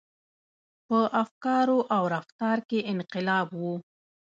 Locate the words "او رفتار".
1.95-2.57